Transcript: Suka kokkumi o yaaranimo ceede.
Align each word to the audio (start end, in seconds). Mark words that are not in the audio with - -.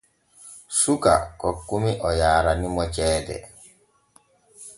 Suka 0.79 1.13
kokkumi 1.41 1.91
o 2.07 2.09
yaaranimo 2.19 2.83
ceede. 2.95 3.37